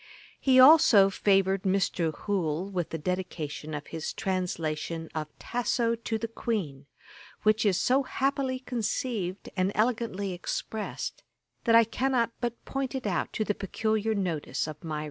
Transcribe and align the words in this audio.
He 0.39 0.59
also 0.59 1.11
favoured 1.11 1.61
Mr. 1.61 2.11
Hoole 2.21 2.67
with 2.71 2.89
the 2.89 2.97
Dedication 2.97 3.75
of 3.75 3.85
his 3.85 4.13
translation 4.13 5.09
of 5.13 5.27
Tasso 5.37 5.93
to 5.93 6.17
the 6.17 6.27
Queen,[*] 6.27 6.87
which 7.43 7.67
is 7.67 7.79
so 7.79 8.01
happily 8.01 8.57
conceived 8.57 9.51
and 9.55 9.71
elegantly 9.75 10.33
expressed, 10.33 11.21
that 11.65 11.75
I 11.75 11.83
cannot 11.83 12.31
but 12.41 12.65
point 12.65 12.95
it 12.95 13.05
out 13.05 13.31
to 13.33 13.43
the 13.43 13.53
peculiar 13.53 14.15
notice 14.15 14.65
of 14.67 14.83
my 14.83 14.97
readers. 14.97 14.99